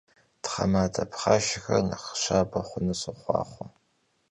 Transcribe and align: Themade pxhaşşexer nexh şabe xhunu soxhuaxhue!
Themade 0.45 1.03
pxhaşşexer 1.11 1.81
nexh 1.89 2.09
şabe 2.21 2.59
xhunu 2.67 2.93
soxhuaxhue! 3.01 3.67